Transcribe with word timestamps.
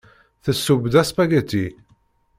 Tesseww-d 0.43 0.93
aspagiti. 1.01 1.65